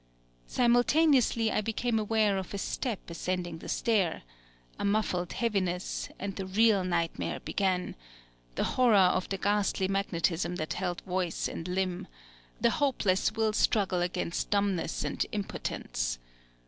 [0.47, 4.23] Simultaneously I became aware of a Step ascending the stair,
[4.79, 7.95] a muffled heaviness; and the real nightmare began,
[8.55, 12.07] the horror of the ghastly magnetism that held voice and limb,
[12.59, 16.17] the hopeless will struggle against dumbness and impotence.